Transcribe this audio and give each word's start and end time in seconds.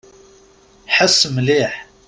Ḥess 0.95 1.19
mliḥ. 1.35 1.73